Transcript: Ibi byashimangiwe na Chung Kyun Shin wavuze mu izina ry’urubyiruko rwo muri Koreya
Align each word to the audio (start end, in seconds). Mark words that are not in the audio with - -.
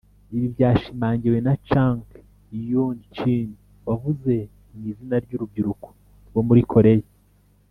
Ibi 0.33 0.47
byashimangiwe 0.53 1.37
na 1.47 1.53
Chung 1.67 1.99
Kyun 2.45 2.97
Shin 3.15 3.49
wavuze 3.87 4.33
mu 4.75 4.83
izina 4.91 5.15
ry’urubyiruko 5.25 5.87
rwo 6.29 6.41
muri 6.49 6.63
Koreya 6.73 7.07